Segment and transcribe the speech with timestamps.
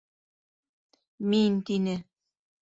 [1.33, 1.95] Мин!- тине.